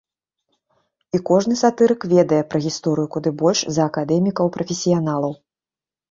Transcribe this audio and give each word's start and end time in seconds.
І 1.17 1.19
кожны 1.29 1.57
сатырык 1.63 2.01
ведае 2.13 2.39
пра 2.53 2.61
гісторыю 2.67 3.07
куды 3.17 3.29
больш 3.41 3.59
за 3.75 3.81
акадэмікаў-прафесіяналаў. 3.89 5.31